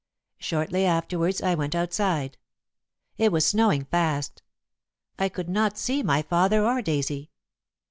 [0.39, 2.39] Shortly afterwards I went outside.
[3.19, 4.41] It was snowing fast.
[5.19, 7.29] I could not see my father or Daisy.